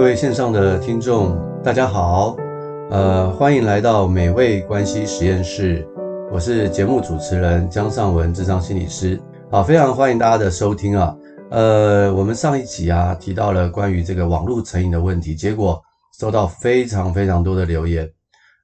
[0.00, 2.34] 各位线上的听众，大家好，
[2.90, 5.86] 呃，欢迎来到美味关系实验室，
[6.32, 9.20] 我是节目主持人江尚文，智商心理师，
[9.50, 11.14] 好，非常欢迎大家的收听啊，
[11.50, 15.78] 呃，我们上一集啊提到了关于这个网络成瘾的问题，结果
[16.18, 18.10] 收到非常非常多的留言，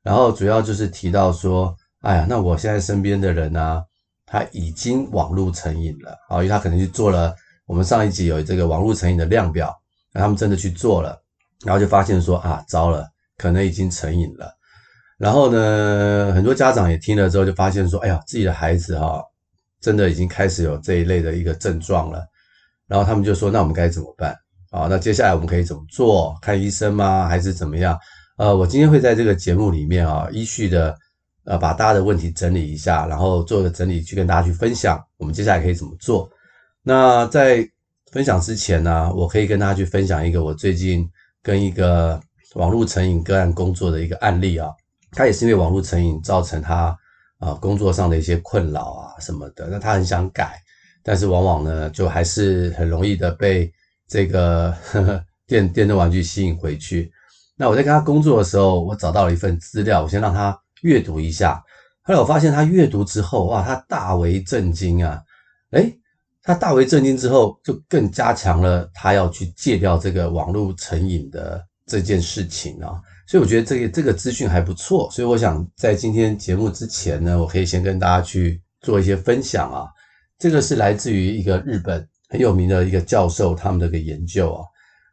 [0.02, 3.84] 然后主要就是提到说，哎呀，那我现在身边的人啊，
[4.24, 7.34] 他已经网络成瘾了，啊，因为他可能去做了
[7.66, 9.70] 我们上一集有这个网络成瘾的量表。
[10.14, 11.20] 那他们真的去做了，
[11.64, 14.52] 然后就发现说啊，糟了，可能已经成瘾了。
[15.18, 19.22] 然后呢，很多家长也听了之后就发现说，哎呀，自己的孩子哈，
[19.80, 22.26] 真的已经开始有这一类的一个症状了。
[22.86, 24.36] 然后他们就说，那我们该怎么办
[24.70, 24.86] 啊？
[24.90, 26.36] 那接下来我们可以怎么做？
[26.42, 27.26] 看医生吗？
[27.26, 27.98] 还是怎么样？
[28.36, 30.94] 呃，我今天会在这个节目里面啊，依序的
[31.44, 36.28] 呃把大家的问题整理一下，然后做个整理去跟大家去分享，我们接下来可以怎么做？
[36.82, 37.66] 那在
[38.12, 41.08] 分享之前呢，我可以跟大家去分享一个我最近
[41.46, 42.20] 跟一个
[42.56, 44.68] 网络成瘾个案工作的一个案例啊。
[45.12, 46.98] 他也是因为网络成瘾造成他
[47.38, 49.68] 啊工作上的一些困扰啊什么的。
[49.68, 50.60] 那他很想改，
[51.04, 53.72] 但是往往呢就还是很容易的被
[54.08, 57.12] 这个呵 呵电电动玩具吸引回去。
[57.56, 61.62] 那我在跟他工作的时候，我找到了一份资料，我先让他阅读一下。
[62.02, 65.22] 后来我发现他阅读之后，哇，他大为震惊啊！
[65.70, 65.96] 诶
[66.46, 73.02] 他大为震惊之后，就更加强了他要去戒掉这个网络成瘾的这件事情啊。
[73.26, 75.10] 所以我觉得这个这个资讯还不错。
[75.10, 79.88] 所以我想在今天节目之前呢，我可以先跟大家去做一些分享啊。
[80.38, 84.64] 这个是来自于一个日本很有名的一个教授他们的一个研究啊。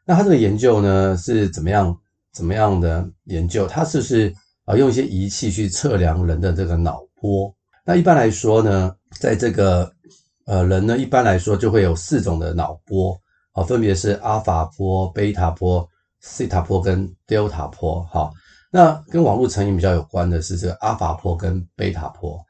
[0.06, 1.98] 那他这个研究呢是怎么样
[2.32, 3.66] 怎么样的研究？
[3.66, 4.32] 他是不是
[4.66, 7.52] 啊用一些仪器去测量人的这个脑波？
[7.84, 9.92] 那一般来说呢，在这个
[10.46, 13.18] 呃，人呢，一般来说就会有四种的脑波，
[13.54, 15.88] 啊，分别是阿法波、贝塔波、
[16.20, 18.30] 西塔波跟德尔塔波，哈。
[18.70, 22.44] 那跟网络成瘾比较有关的是这个阿法波跟贝塔波。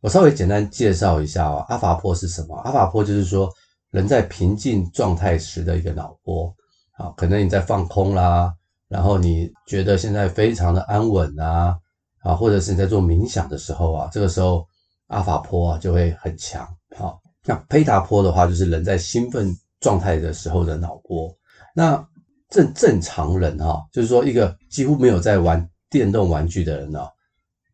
[0.00, 2.56] 我稍微简单介绍一下啊，阿法波是什么？
[2.58, 3.50] 阿法波就是说
[3.90, 6.54] 人在平静状态时的一个脑波，
[6.92, 8.54] 啊，可能你在放空啦，
[8.88, 11.76] 然后你觉得现在非常的安稳啊，
[12.22, 14.66] 啊，或者是你在做冥想的时候啊，这个时候
[15.08, 16.66] 阿法波啊就会很强，
[16.96, 17.23] 好。
[17.46, 21.30] 那贝塔波的话，就是人在兴奋状态的时候的脑波。
[21.74, 22.02] 那
[22.48, 27.06] 正正常人哈，就是说一个几乎没有在玩电动玩具的人呢，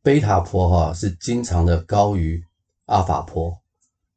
[0.02, 2.42] 贝塔波哈是经常的高于
[2.86, 3.56] 阿法波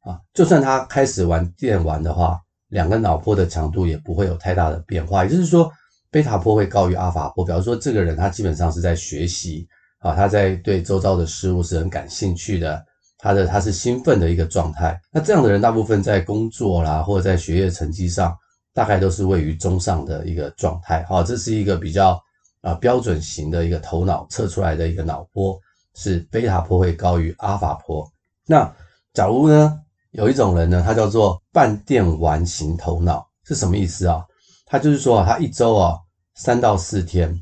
[0.00, 0.18] 啊。
[0.32, 5.24] 就算他开始玩电玩的话，两个脑波的强度也不会有太大的变化。
[5.24, 5.70] 也就是说，
[6.10, 12.84] 贝塔波会高于阿法波，表示说这个人他基本上是在学习啊，他在对周遭的事物是很感兴趣的。
[13.24, 18.36] 他的他是兴奋的一个状态，那这样的人大部分在工作啦，或者在学业成绩上，
[18.74, 21.02] 大概都是位于中上的一个状态。
[21.08, 22.20] 好，这是一个比较
[22.60, 25.58] 啊标准型的一个头脑测出来的一个脑波，
[25.94, 28.06] 是贝塔波会高于阿尔法波。
[28.46, 28.70] 那
[29.14, 29.80] 假如呢，
[30.10, 34.22] 有一种人呢，他叫做半电玩型头脑，是什么意思啊？
[34.66, 35.96] 他就是说啊，他一周啊
[36.34, 37.34] 三到四天，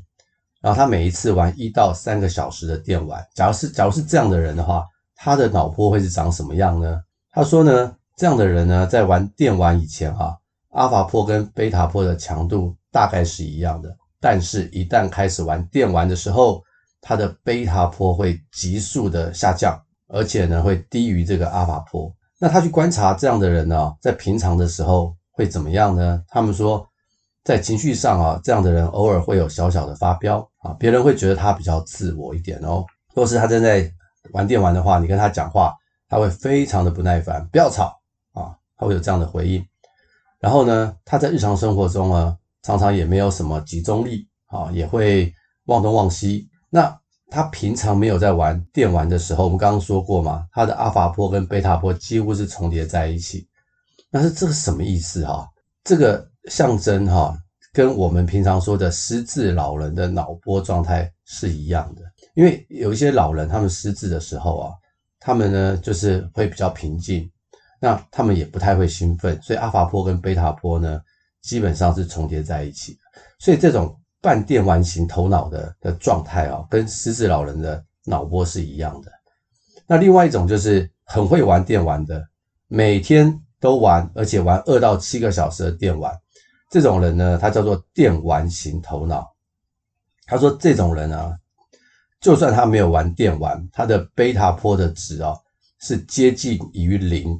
[0.61, 3.21] 然后他每一次玩一到三个小时的电玩。
[3.35, 4.87] 假如是假如是这样的人的话。
[5.23, 7.01] 他的脑波会是长什么样呢？
[7.31, 10.35] 他说呢，这样的人呢，在玩电玩以前啊，
[10.71, 16.61] 阿法波跟贝塔波的强度大概是一样的，但是，一旦开始玩电玩的时候，
[16.99, 22.13] 他的贝塔波会急速的下降，而且呢，会低于这个阿法波。
[22.37, 26.21] 那他去观察这样的人呢，在平常的时候会怎么样呢？
[26.27, 26.85] 他们说，
[27.45, 32.83] 在情绪上啊，这样的人偶尔会有小小的发飙啊，别人会觉得他比较自我一点哦，
[33.13, 33.89] 若是他正在
[34.31, 35.75] 玩电玩的话，你跟他讲话，
[36.07, 37.99] 他会非常的不耐烦，不要吵
[38.31, 39.65] 啊，他会有这样的回应。
[40.39, 45.33] 然后呢，他在日常生活中呢，常常也没有什么集中力啊，也会
[45.65, 46.49] 忘东忘西。
[46.69, 53.47] 那他平常没有在玩电玩的时候，我们刚刚说过嘛，他的阿法波跟贝塔波几乎是重叠在一起。
[54.11, 55.47] 但是这个什么意思哈？
[55.83, 57.35] 这个象征哈，
[57.71, 62.01] 跟我们平常说的失智老人的脑波状态是一样的。
[62.35, 64.73] 因为有一些老人，他们失智的时候啊，
[65.19, 67.29] 他们呢就是会比较平静，
[67.79, 70.99] 那他们也不太会兴奋，所以阿法波跟贝塔波呢
[71.43, 72.99] 基本上是重叠在一起的。
[73.37, 79.11] 所以这种半电玩型头脑的的状态啊，跟失智老人的脑波是一样的。
[79.85, 82.27] 那另外一种就是很会玩电玩的，
[82.67, 86.11] 每天都玩，而且玩二到七个小时的电玩，
[86.71, 89.31] 这种人呢，他叫做电玩型头脑。
[90.25, 91.37] 他说这种人啊。
[92.23, 95.35] 就算他没有玩电玩，他的贝塔波的值啊
[95.81, 97.37] 是接近于零，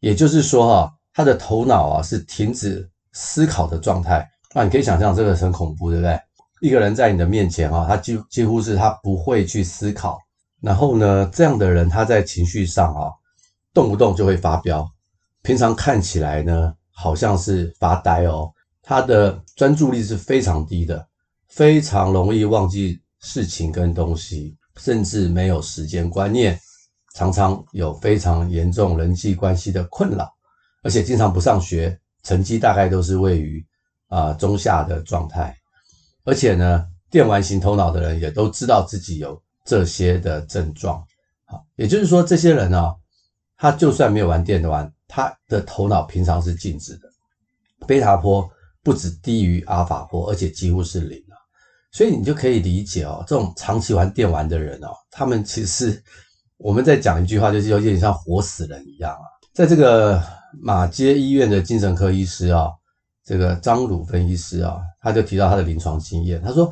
[0.00, 6.18] 也就是说哈，他的头脑啊是停止思考的状态，啊，你可以想象这个很恐怖，对不对？
[6.62, 10.18] 一个人在你的面前啊，他几几乎是他不会去思考，
[10.62, 13.10] 然后呢，这样的人他在情绪上啊，
[13.74, 14.88] 动不动就会发飙，
[15.42, 18.50] 平常看起来呢，好像是发呆哦，
[18.80, 21.06] 他的专注力是非常低的，
[21.48, 26.58] 非常容易忘记事情跟东西，甚至没有时间观念，
[27.14, 30.30] 常常有非常严重人际关系的困扰，
[30.82, 31.98] 而且经常不上学。
[32.24, 33.66] 成绩大概都是位于
[34.06, 35.52] 啊、中下的状态，
[36.22, 41.04] 而且呢，电玩型头脑的人也都知道自己有这些的症状，
[41.46, 42.94] 好，也就是说，这些人呢、
[43.56, 47.08] 他就算没有玩电玩，他的头脑平常是静止的，
[47.88, 48.48] 贝塔波
[48.84, 51.20] 不止低于阿尔法波，而且几乎是零，
[51.92, 56.02] 所以你就可以理解哦，这种长期玩电玩的人哦，他们其实
[56.56, 59.22] 我们在讲一句话，就是有点像活死人一样啊，
[59.54, 60.20] 在这个。
[60.60, 62.68] 马街医院的精神科医师啊，
[63.24, 66.42] 这个张鲁芬医师啊，他就提到他的临床经验。
[66.42, 66.70] 他说，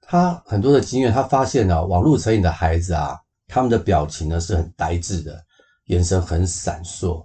[0.00, 3.16] 他很多的经验，他发现啊，网络成瘾的孩子啊，
[3.46, 5.40] 他们的表情呢是很呆滞的，
[5.84, 7.24] 眼神很闪烁，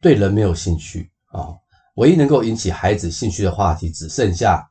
[0.00, 1.48] 对人没有兴趣啊。
[1.96, 4.64] 唯一能够引起孩子兴趣的话题，只剩下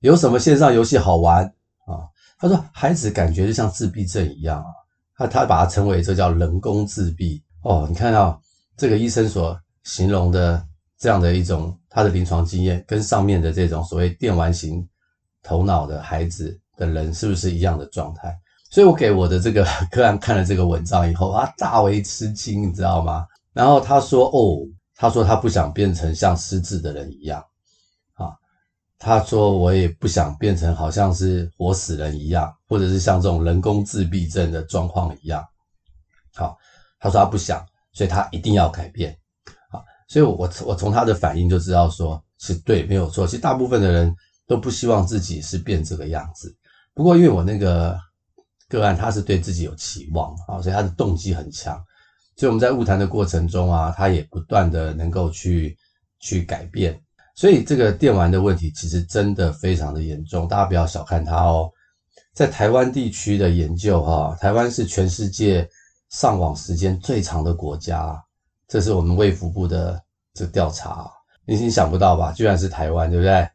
[0.00, 1.44] 有什么线上游戏好玩
[1.86, 2.06] 啊。
[2.38, 4.70] 他说，孩子感觉就像自闭症一样啊，
[5.16, 7.86] 他他把它称为这叫人工自闭哦。
[7.88, 8.40] 你看到
[8.76, 9.58] 这个医生所。
[9.84, 10.62] 形容的
[10.98, 14.86] 这样的一种他的临床经验，跟上面的这种所谓电玩型
[15.42, 18.36] 头脑的孩子的人是不是一样的状态？
[18.70, 23.26] 所以我给我的这个个案看了这个文章以后，他大为吃惊，你知道吗？
[23.54, 24.58] 然后他说：“哦，
[24.94, 27.42] 他说他不想变成像失智的人一样，
[28.98, 35.44] 他说我也不想变成好像是活死人一样，或者是像这种人工自闭症的状况一样。
[36.34, 36.58] 好，
[36.98, 39.16] 他说他不想，所以他一定要改变。”
[40.10, 43.26] 所以我，我从他的反应就知道说，是对，没有错。
[43.26, 44.14] 其实大部分的人
[44.46, 46.56] 都不希望自己是变这个样子。
[46.94, 47.94] 不过，因为我那个
[48.70, 51.76] 个案他是对自己有期望啊，所以他的动机很强。
[52.36, 55.76] 所以我们在晤谈的过程中啊，他也不断的能够去
[56.20, 56.98] 去改变。
[57.38, 61.70] 所以，这个电玩的问题其实真的非常的严重，大家不要小看它哦。
[62.34, 65.68] 在台湾地区的研究哈，台湾是全世界
[66.10, 68.20] 上网时间最长的国家。
[68.66, 70.02] 这是我们卫福部的
[70.34, 71.08] 这调查，
[71.46, 72.32] 你已经想不到吧？
[72.32, 73.48] 居然是台湾，对不对？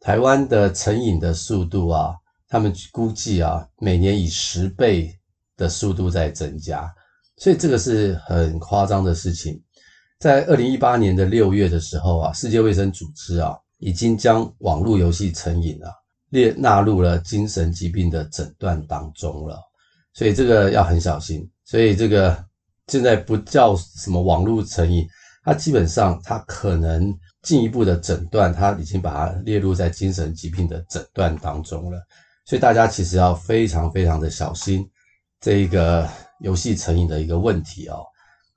[0.00, 2.16] 台湾的成瘾的速度啊，
[2.48, 5.16] 他们估计啊，每年以十倍
[5.56, 6.92] 的速度在增加，
[7.36, 9.62] 所以这个是很夸张的事情。
[10.18, 15.90] 在二零一八年的六月的时候啊，世界卫生组织啊，已经将网络游戏成瘾啊
[16.30, 19.58] 列纳入了精神疾病的诊断当中了，
[20.12, 21.48] 所以这个要很小心。
[21.64, 22.44] 所以这个。
[22.90, 25.06] 现在不叫什么网络成瘾，
[25.44, 32.02] 它基本上它可能进一步的诊断，它已经把它列入在精神疾病的诊断当中了。
[32.46, 34.88] 所以大家其实要非常非常的小心
[35.38, 36.08] 这个
[36.40, 38.02] 游戏成瘾的一个问题哦。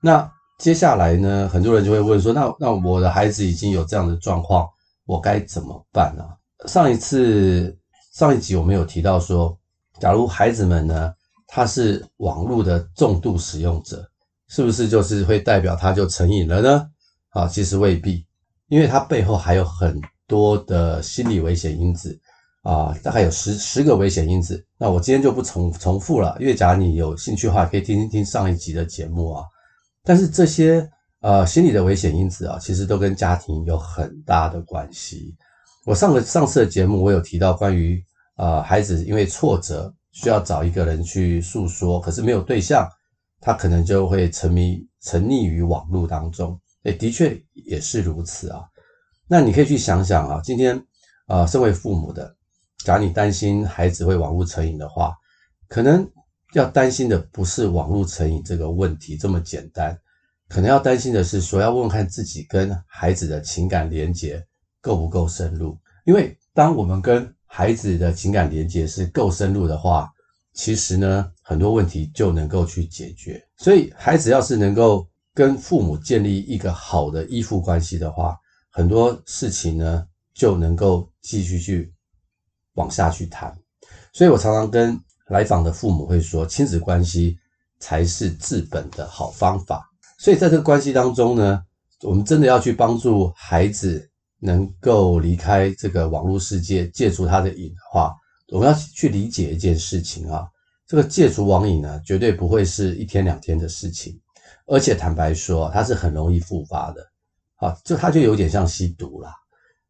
[0.00, 0.26] 那
[0.62, 4.64] 接下来呢，很多人就会问说，那那我的孩子已经有这样的状况，
[5.06, 6.22] 我该怎么办呢？
[6.68, 7.76] 上一次
[8.12, 9.58] 上一集我们有提到说，
[9.98, 11.12] 假如孩子们呢，
[11.48, 14.08] 他是网络的重度使用者。
[14.46, 16.86] 是不是就是会代表他就成瘾了呢？
[17.30, 18.24] 啊，其实未必，
[18.68, 22.16] 因为他背后还有很多的心理危险因子
[22.62, 24.64] 啊，大概有十十个危险因子。
[24.78, 29.44] 那我今天就不重重复了，因为假如你有兴趣的话，可以听听听上一集的节目啊。
[30.04, 30.88] 但是这些
[31.20, 35.34] 呃心理的危险因子啊，其实都跟家庭有很大的关系。
[35.84, 38.02] 我上个上次的节目，我有提到关于
[38.36, 42.88] 呃孩子因为挫折需要找一个人去诉说，可是没有对象。
[43.44, 48.62] 他可能就会沉迷、沉溺于网络当中，诶，的确也是如此啊。
[49.26, 50.80] 那你可以去想想啊，今天
[51.26, 52.32] 啊，身为父母的，
[52.84, 55.12] 假如你担心孩子会网络成瘾的话，
[55.66, 56.08] 可能
[56.52, 59.98] 要担心的不是网络成瘾这个问题这么简单，
[60.48, 64.44] 可能要担心的是说，要问看自己跟孩子的情感连结
[64.80, 65.78] 够不够深入。
[66.04, 70.10] 因为当我们跟孩子的情感连结是够深入的话，
[70.52, 73.42] 其实呢，很多问题就能够去解决。
[73.56, 78.36] 所以，孩子要是能够跟父母建立一个好的依附关系的话，
[78.70, 81.94] 很多事情呢就能够继续去
[82.74, 83.56] 往下去谈。
[84.12, 84.98] 所以我常常跟
[85.32, 87.38] 来访的父母会说，亲子关系
[87.80, 89.88] 才是治本的好方法。
[90.18, 91.62] 所以，在这个关系当中呢，
[92.02, 94.06] 我们真的要去帮助孩子
[94.38, 98.14] 能够离开这个网络世界，戒除他的瘾的话。
[98.48, 100.46] 我们要去理解一件事情啊，
[100.86, 104.20] 这个戒除网瘾呢，绝对不会是一天两天的事情，
[104.66, 107.02] 而且坦白说，它是很容易复发的，
[107.56, 109.34] 啊，就它就有点像吸毒啦，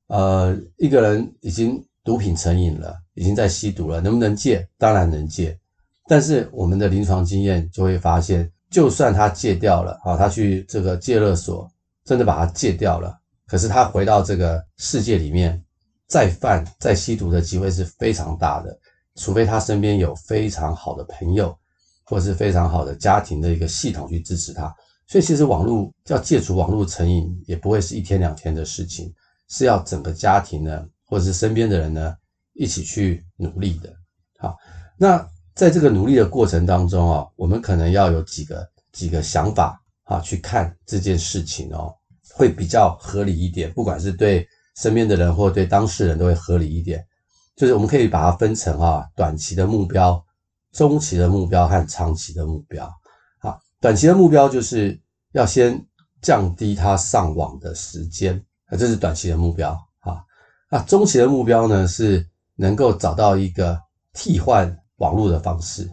[0.07, 4.67] 呃，一个人已经毒品成瘾了，已经在吸毒了，能不能戒？
[4.79, 5.59] 当然能戒。
[6.07, 11.71] 但是我们的临床经验就会发现，就算他戒掉了，啊，他去这个戒勒所，
[12.05, 13.17] 真的把他戒掉了，
[13.47, 15.63] 可是他回到这个世界里面，
[16.09, 18.77] 再犯再吸毒的机会是非常大的，
[19.15, 21.57] 除非他身边有非常好的朋友，
[22.05, 24.75] 或是非常好的家庭的一个系统去支持他。
[25.07, 29.13] 所以其实网络要戒除网络成瘾，也不会是一天两天的事情，
[29.49, 32.17] 是要整个家庭呢，或者是身边的人呢，
[32.55, 33.95] 一起去努力的。
[34.39, 34.57] 好，
[34.97, 41.95] 那在这个努力的过程当中啊，我们可能要有几个几个想法啊，去看这件事情哦，
[42.35, 44.49] 会比较合理一点，不管是对。
[44.75, 47.07] 身边的人或对当事人都会合理一点，
[47.55, 50.25] 就是我们可以把它分成啊，短期的目标、
[50.73, 52.91] 中期的目标和长期的目标。
[53.39, 54.99] 好，短期的目标就是
[55.33, 55.79] 要先
[56.23, 60.25] 降低他上网的时间，啊，这是短期的目标啊。
[60.71, 62.27] 那中期的目标呢，是
[62.63, 63.77] 能够找到一个
[64.13, 65.85] 替换网络的方式，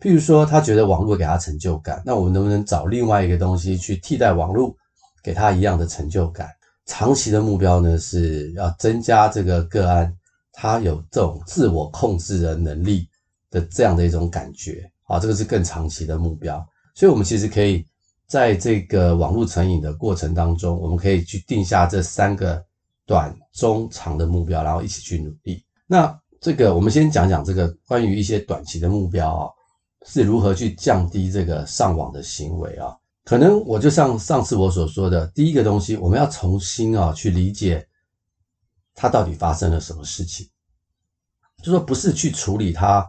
[0.00, 4.74] 譬如说他觉得网络给他成就感，那我们能不能找另外一个东西去替代网络，
[5.22, 6.48] 给他一样的成就感？
[6.86, 10.10] 长期的目标呢，是要增加这个个案
[10.52, 13.06] 他有这种自我控制的能力
[13.50, 16.66] 的这样的一种感觉啊，这个是更长期的目标。
[16.94, 17.86] 所以，我们其实可以
[18.26, 22.64] 在这个网络成瘾的过程当中，我们可以去定下这三个
[23.04, 25.62] 短、中、长的目标，然后一起去努力。
[25.86, 29.50] 那这个，我们先讲讲这个关于一些短期的目标啊，
[30.06, 32.94] 是如何去降低这个上网的行为啊。
[33.24, 37.86] 可能我就像上次我所说的，第一个东西，我们要重新啊去理解，
[38.94, 40.48] 他到底发生了什么事情，
[41.62, 43.04] 就说不是去处理他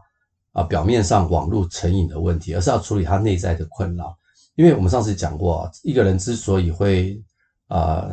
[0.53, 4.17] 啊表面上网络成瘾的问题，而是要处理他内在的困扰。
[4.55, 7.21] 因为我们上次讲过，啊一个人之所以会
[7.67, 8.07] 啊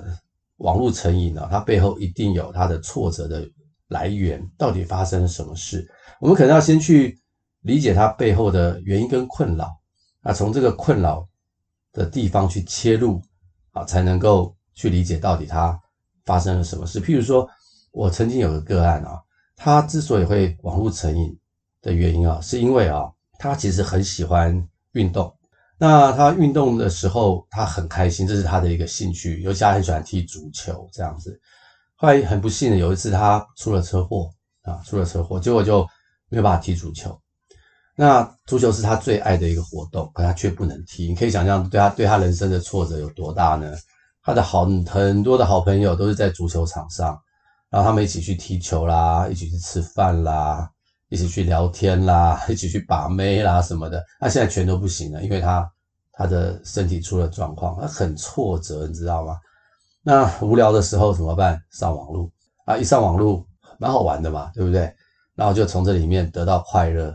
[0.59, 3.49] 网络成瘾呢，他背后一定有他的挫折的
[3.89, 5.87] 来源，到底发生了什么事？
[6.21, 7.19] 我们可能要先去
[7.63, 9.77] 理解他背后的原因跟困扰
[10.23, 11.27] 啊，从这个困扰。
[11.97, 13.23] 的地方去切入
[13.71, 15.81] 啊，才能够去理解到底他
[16.25, 17.01] 发生了什么事。
[17.01, 17.49] 譬如说，
[17.93, 19.23] 我曾经有个个案啊，
[19.55, 21.39] 他之所以会网络成瘾
[21.81, 23.05] 的原因啊，是因为啊，
[23.39, 25.33] 他其实很喜欢运动。
[25.79, 31.41] 那他运动的时候，他很开心，这是他的一个兴趣，尤其他很喜欢踢足球这样子。
[31.97, 34.31] 后来很不幸的有一次，他出了车祸
[34.63, 35.83] 啊，出了车祸，结果就
[36.29, 37.19] 没有办法踢足球。
[37.97, 41.07] 那足球是他最爱的一个活动，可他却不能踢。
[41.09, 43.73] 你可以想象，对他对他人生的挫折有多大呢？
[44.23, 47.17] 他的好很多的好朋友都是在足球场上，
[47.71, 50.69] 然后他们一起去踢球啦，一起去吃饭啦，
[51.11, 54.03] 一起去聊天啦， 一起去把妹啦什么的。
[54.21, 55.71] 那现在全都不行了，因为他
[56.15, 59.37] 他的身体出了状况，他很挫折，你知道吗？
[60.05, 61.61] 那无聊的时候怎么办？
[61.73, 62.31] 上网络
[62.67, 63.45] 啊，一上网络
[63.79, 64.95] 蛮好玩的嘛，对不对？
[65.35, 67.13] 然后就从这里面得到快乐。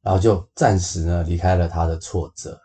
[0.00, 2.58] 然后就暂时呢离开了他的挫折，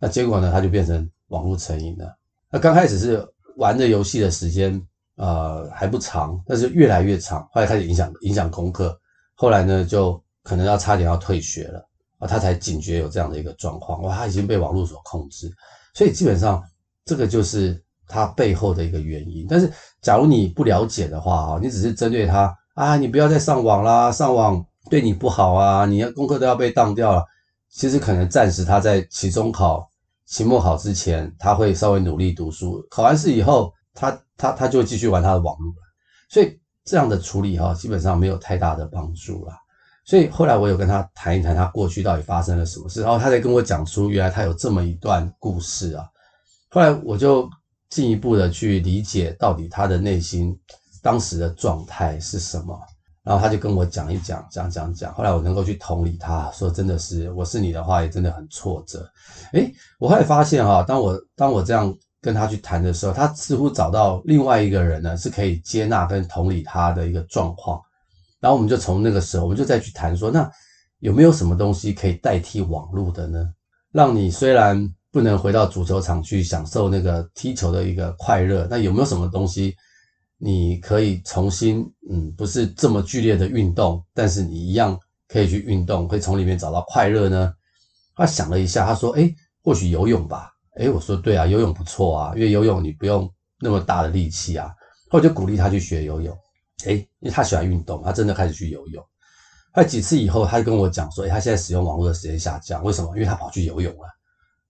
[0.00, 2.16] 那结果呢，他就变成网络成瘾了。
[2.50, 3.24] 那刚开始是
[3.56, 4.82] 玩的游戏的时间
[5.16, 8.98] 呃还不长，但是越来越长，后来开始影响影响功课，
[9.34, 11.78] 后来呢就可能要差点要退学了
[12.18, 15.52] 啊，他才警觉有这样的一个状况，哇，他已经被网络所控制，
[15.94, 16.60] 所以基本上
[17.04, 17.80] 这个就是
[18.12, 19.46] 他背后的一个原因。
[19.48, 24.64] 但是假如你不了解的话啊，你只是针对他啊，你不要再上网啦，上网。
[24.90, 25.86] 对你不好啊！
[25.86, 27.24] 你的功课都要被当掉了。
[27.70, 29.88] 其实可能暂时他在期中考、
[30.26, 32.84] 期末考之前，他会稍微努力读书。
[32.90, 35.76] 考完试以后，他他他就会继续玩他的网络了。
[36.28, 39.52] 所以这样的处理哈，基本上没有太大的帮助了。
[40.04, 46.04] 所以后来我有跟他谈一谈，他过去到底发生了什么事，然后他才跟我讲出原来他有这么一段故事啊。
[46.70, 47.48] 后来我就
[47.92, 50.58] 进一步的去理解到底他的内心
[51.02, 52.74] 当时的状态是什么。
[53.22, 55.12] 然后他就跟我讲一讲，讲讲讲。
[55.12, 59.06] 后来我能够去同理他，说真的是，我是你的话，也真的很挫折。
[59.52, 67.78] 诶，我后来发现哈，当我当我这样跟他去谈的时候，他似乎找到另外一个人呢，是可以接纳跟同理他的一个状况。
[68.40, 70.50] 然后我们就从那个时候，我们就再去谈说，那
[71.00, 73.52] 有没有什么东西可以代替网络的呢？
[73.92, 79.74] 让你虽然不能回到足球场去享受那个踢球的一个快乐，那有没有什么东西？
[80.38, 87.52] 你可以重新，嗯，不是这么剧烈的运动，但是你一样可以去运动，可以从里面找到快乐呢。
[88.16, 90.50] 他想了一下，他说：“诶，或许游泳吧。”
[90.80, 94.72] 诶，我说：“对啊，游泳不错啊，因为游泳你不用那么大的力气啊。”
[95.10, 96.34] 后来就鼓励他去学游泳。
[96.86, 99.02] 诶，因为他喜欢运动，他真的开始去游泳。
[99.72, 103.14] 后来几次以后，他就跟我讲说：“哎，他现在使用网络的时间下降，为什么？
[103.14, 104.08] 因为他跑去游泳了。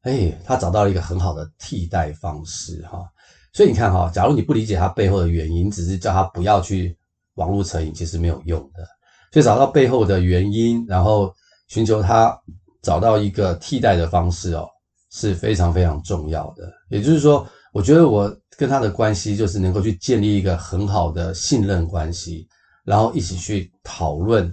[0.05, 3.09] 诶，他找到了一个很好的替代方式，哈。”
[3.55, 6.97] 所以你看哈，假如你不理解他背后的原因，只是叫他不要去
[7.35, 8.83] 网络成瘾，其实没有用的。
[9.31, 11.33] 所以找到背后的原因，然后
[11.69, 12.35] 寻求他
[12.81, 14.67] 找到一个替代的方式哦，
[15.11, 16.73] 是非常非常重要的。
[16.89, 22.49] 也就是说，我觉得我跟他的关系就是能够去建立一个很好的信任关系，
[22.85, 24.51] 然后一起去讨论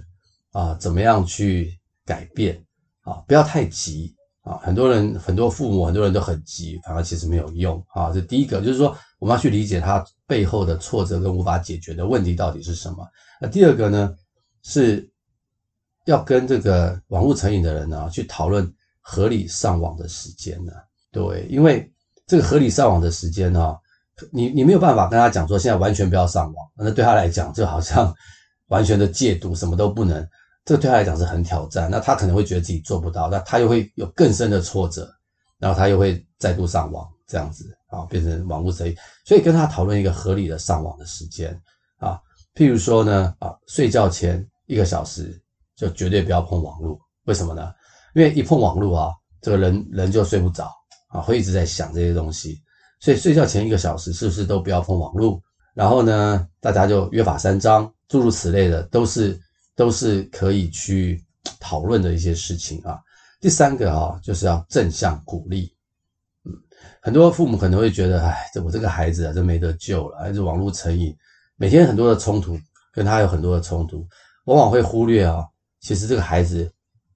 [0.52, 1.70] 啊，怎么样去
[2.04, 2.62] 改变
[3.02, 4.58] 啊，不要太急啊。
[4.62, 8.10] 很多人、很多父母、很多人都很急，反而其实没有用啊。
[8.12, 13.06] 这第一个就是说，我们要去理解他背后的挫折跟无法解决的问题到底是什么。
[13.40, 14.14] 那第二个呢？
[14.62, 15.10] 是
[16.04, 18.70] 要跟这个网络成瘾的人呢，去讨论
[19.00, 20.72] 合理上网的时间呢。
[21.10, 21.90] 对，因为
[22.26, 23.74] 这个合理上网的时间呢，
[24.30, 28.14] 你你没有办法跟他讲说现在完全不要上网，那对他来讲就好像
[28.68, 30.28] 完全的戒毒，什么都不能，
[30.70, 31.90] 这个对他来讲是很挑战。
[31.90, 35.12] 那他可能会觉得自己做不到，那他又会有更深的挫折，
[35.58, 38.96] 然后他又会再度上网，这样子啊，变成网络贼。
[39.24, 41.60] 所以跟他讨论一个合理的上网的时间
[41.98, 42.20] 啊。
[42.54, 45.42] 譬如说呢，啊，睡觉前一个小时
[45.74, 47.74] 就绝对不要碰网络，为什么呢？
[48.14, 49.10] 因为一碰网络啊，
[49.40, 50.72] 这个人人就睡不着
[51.08, 52.62] 啊，会一直在想这些东西。
[53.00, 55.42] 所以睡觉前一个小时是不是都不要碰网络？
[55.74, 59.36] 然后呢，大家就约法三章，诸如此类的，都是
[59.80, 61.24] 都是可以去
[61.58, 63.00] 讨论的一些事情啊。
[63.40, 65.74] 第三个啊，就是要正向鼓励。
[66.44, 66.52] 嗯，
[67.00, 71.16] 很多父母可能会觉得，哎，这我这个孩子啊，真没得救了，还是网络成瘾。
[71.56, 72.60] 每天很多的冲突，
[72.92, 74.06] 跟他有很多的冲突，
[74.44, 75.48] 往往会忽略啊，
[75.80, 76.70] 其实这个孩子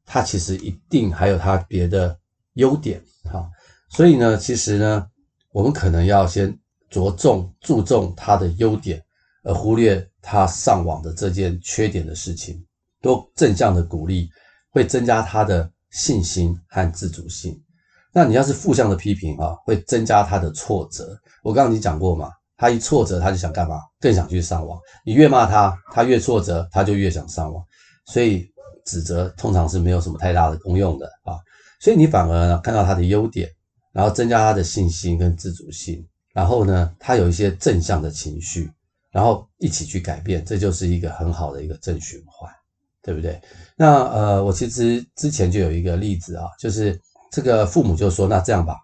[0.06, 2.18] 他其实一定还有他别的
[2.54, 2.99] 优点
[3.30, 3.47] 哈，
[3.90, 5.06] 所以呢，其实呢，
[5.52, 9.04] 我们可能要先着重注重他的优点，
[9.42, 12.64] 而忽略他上网的这件缺点的事情，
[13.00, 14.28] 多正向的鼓励
[14.70, 17.60] 会增加他的信心和自主性。
[18.12, 21.16] 那你要是负向的批评啊，会增加他的挫折。
[21.42, 22.30] 我刚刚已经讲过嘛。
[22.56, 23.80] 他一挫折，他就想干嘛？
[24.00, 24.78] 更想去上网。
[25.04, 27.62] 你越骂他，他越挫折，他就越想上网。
[28.06, 28.48] 所以
[28.87, 31.34] 指责通常是没有什么太大的功用的啊。
[31.80, 33.50] 所以你反而呢，看到他的优点，
[33.92, 38.70] 然后增加他的信心跟自主性，然后呢，他有一些正向的情绪，
[39.14, 42.53] 然后一起去改变，这就是一个很好的一个正循环，
[43.00, 43.40] 对不对？
[43.77, 47.00] 那呃，我其实之前就有一个例子啊，就是
[47.31, 48.77] 这个父母就说：“那这样吧。”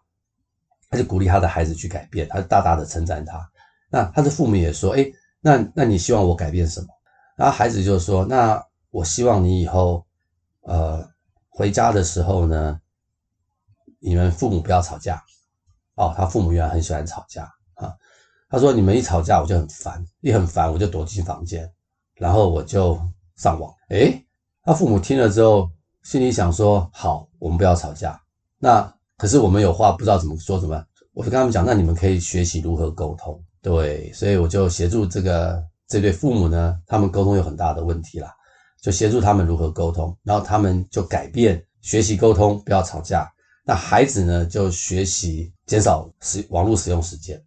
[0.89, 3.45] 他就鼓励他的孩子去改变，他大大的称赞他。
[3.91, 6.87] 那他的父母也说：“诶，那那你希望我改变什么？”
[7.37, 10.07] 然后孩子就说：“那我希望你以后，
[10.61, 11.05] 呃，
[11.49, 12.81] 回家的时候呢，
[13.99, 15.21] 你们父母不要吵架。”
[15.99, 17.43] 哦，他父母原来很喜欢吵架
[17.75, 17.93] 啊。
[18.51, 21.73] 他说：“你们一吵架，我就很烦，一很烦，我就躲进房间，
[22.17, 23.01] 然后我就
[23.37, 24.21] 上网。”诶，
[24.65, 25.71] 他父母听了之后，
[26.03, 28.21] 心里想说：“好，我们不要吵架。”
[28.59, 30.85] 那可是我们有话不知道怎么说，怎么？
[31.13, 38.35] 我就跟他们讲：“那你们可以学习如何沟通。”对，所以我就协助这个这对父母呢，他们沟通有很大的问题啦，
[38.83, 43.31] 就协助他们如何沟通，然后他们就改变学习沟通，不要吵架。
[43.65, 47.41] 那孩子呢，就学习减少使网络使用时间。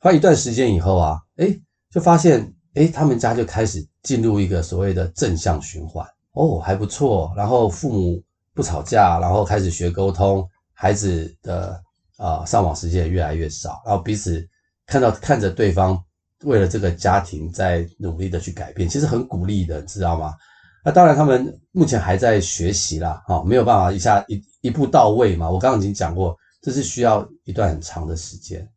[0.00, 1.60] 花一段时间以后啊，诶，
[1.90, 7.32] 就发现诶，他们家就开始进入一个所谓的正向循环哦，还不错。
[7.36, 8.22] 然后父母
[8.54, 11.80] 不吵架，然后开始学沟通，孩子的
[12.16, 14.46] 啊、上网时间也越来越少，然后彼此。
[14.86, 15.96] 看到看着对方
[16.42, 20.34] 为了这个家庭在努力的去改变，其实很鼓励的，知道吗？
[20.84, 25.48] 那当然，他们目前还在学习啦，哈，没有办法一下一一步到位嘛。
[25.48, 28.68] 我刚刚已经讲过，这是需要一段很长的时间，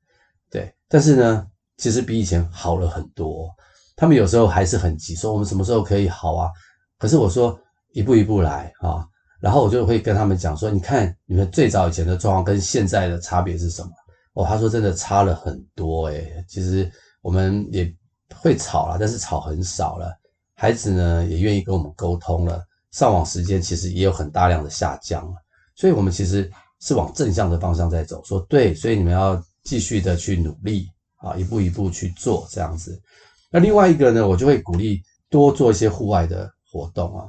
[0.94, 3.50] 但是呢，其实比以前好了很多。
[3.96, 6.52] 他们有时候还是很急，说我们什么时候可以好啊？
[7.00, 7.60] 可是我说
[7.94, 9.04] 一步一步来啊，
[9.42, 13.90] 然后我就会跟他们讲说，你看你们最早以前的状况跟现在的差别是什么？
[14.34, 16.88] 哦，他说真的差了很多诶，其实
[17.24, 17.92] 我们也
[18.36, 20.16] 会吵了，但是吵很少了。
[20.54, 25.34] 孩子呢也愿意跟我们沟通了，上网时间其实也有很大量的下降了。
[25.76, 26.48] 所以我们其实
[26.82, 28.24] 是往正向的方向在走。
[28.24, 33.02] 说对，所以你们要继续的去努力啊，一步一步去做这样子。
[33.50, 37.28] 那另外一个呢，我就会鼓励多做一些户外的活动啊，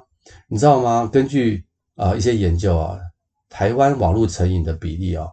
[0.49, 1.09] 你知道吗？
[1.12, 1.64] 根据
[1.97, 2.99] 啊一些研究啊，
[3.49, 5.29] 台湾网络成瘾的比例啊。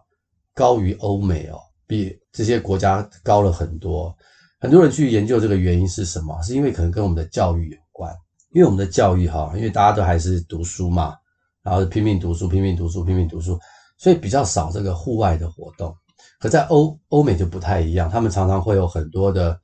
[0.54, 4.14] 高于欧美哦，比这些国家高了很多。
[4.60, 6.38] 很多人去研究这个原因是什么？
[6.42, 8.14] 是因为可能跟我们的教育有关。
[8.52, 11.16] 因为我们的教育哈，因为大家都还是读书嘛，
[11.62, 13.58] 然后拼命读书，拼命读书，拼命读书，
[13.96, 15.96] 所以比较少这个户外的活动。
[16.42, 19.56] 可在欧欧美就不太一样，他们常常会有很多的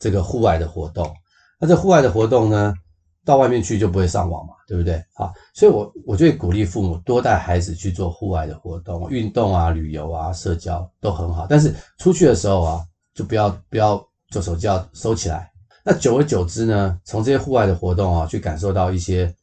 [0.00, 1.08] 这个户外的活动。
[1.60, 2.74] 那这户外的活动呢？
[3.24, 5.02] 到外面去就不会上网嘛，对不对？
[5.14, 11.46] 好，所以我我就会鼓励父母多带孩子去做户外的活动，运动啊、旅游啊、社交都很好。
[11.48, 15.50] 但是出去的时候啊，就不要不要做手机要收起来。
[15.82, 19.34] 那久而久之呢，从这些户外的活动啊，去感受到一些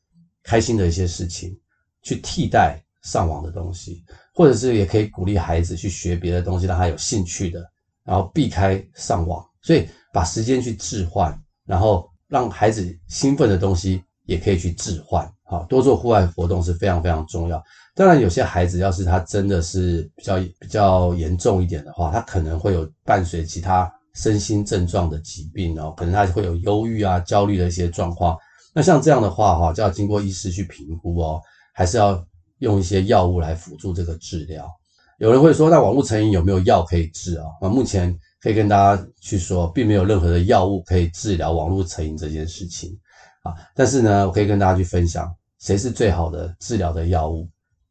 [0.44, 1.58] 开心的一些事情，
[2.04, 7.64] 去替代上网的东西，或者是也可以鼓励孩子去学别的东西，让他有兴趣的，
[8.04, 9.46] 然后避开上网。
[9.62, 15.32] 所以把时间去置换，然后让孩子兴奋的东西也可以去置换。
[15.44, 17.64] 好，多做户外活动是非常非常重要。
[17.96, 23.92] 当然，有些孩子要是他真的是比较比较严重一点的话，他可能会有伴随其他。
[24.14, 28.38] 身心症状的疾病哦，可能他会有忧郁啊、焦虑的一些状况。
[28.74, 31.42] 那像这样的话哈，就要经过医师去评估哦，
[31.74, 32.22] 还是要
[32.62, 34.68] 用一些药物来辅助这个治疗。
[35.18, 37.46] 有人会说，那网络成瘾有没有药可以治啊？
[37.62, 42.98] 那目前可以跟大家去说，并没有任何的药物可以治疗网络成瘾这件事情
[43.44, 43.54] 啊。
[43.76, 47.48] 但是呢，我可以跟大家去分享，谁是最好的治疗的药物？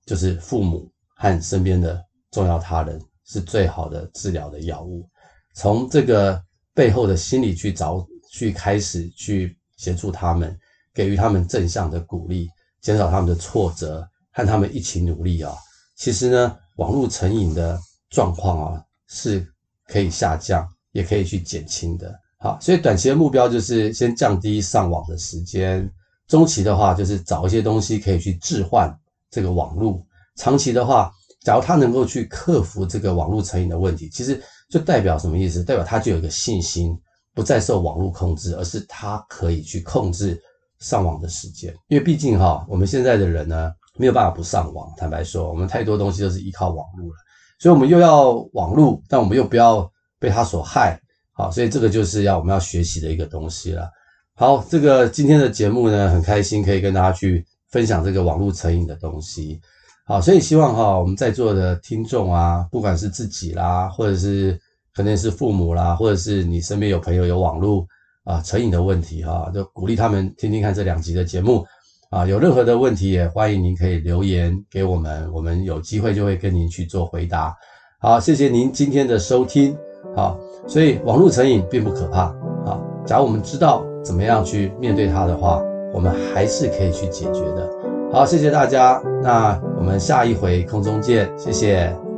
[0.06, 2.02] 就是父母和身边的
[2.32, 5.08] 重要他人是最好的治疗的药物。
[5.54, 6.42] 从这个
[6.74, 10.58] 背后的心理去找，去开始去协助他们，
[10.92, 12.48] 给予他们正向的鼓励，
[12.80, 14.04] 减少他们的挫折，
[14.40, 15.54] 和他们一起努力啊。
[15.96, 19.46] 其实呢，网络成瘾的状况啊是
[19.86, 22.14] 可以下降，也可以去减轻的。
[22.38, 25.90] 好，所以短期的目标就是先降低上网的时间，
[26.26, 28.90] 中期的话就是找一些东西可以去置换
[29.30, 30.04] 这个网络，
[30.36, 34.40] 长期的话，假如他能够去克服这个网络成瘾的问题，其实。
[34.70, 35.64] 就代表什么意思？
[35.64, 36.96] 代表他就有一个信心，
[37.34, 40.40] 不再受网络控制，而是他可以去控制
[40.78, 41.74] 上网的时间。
[41.88, 44.90] 因为毕竟哈，我们现在的人呢，没有办法不上网。
[44.96, 47.16] 坦白说，我们太多东西都是依靠网络了，
[47.58, 50.98] 所以我们又要网络，但我们又不要被他所害。
[51.32, 53.90] 好，所以这个就是要我们要学习的一个东西了。
[54.34, 59.60] 好，这个今天的节目呢，很开心可以跟大家去分享这个网络成瘾的东西。
[60.06, 64.58] 好，所以希望哈，我们在座的听众啊，不管是自己啦，或者是
[64.94, 67.86] 可能是父母啦，或者是你身边有朋友有网络
[68.24, 71.64] 啊成瘾的问题哈，就鼓励他们听听看这两集的节目
[72.10, 72.26] 啊。
[72.26, 77.56] 有任何的问题也欢迎您可以留言给我们，我们有机会就会跟您去做回答。
[77.98, 79.76] 好，谢谢您今天的收听。
[80.14, 82.34] 好，所以网络成瘾并不可怕。
[82.66, 87.70] 啊，假如我们知道怎么样去面对它的话，我们还是可以去解决的。
[88.12, 89.00] 好，谢谢大家。
[89.22, 92.09] 那我们下一回空中见，谢谢。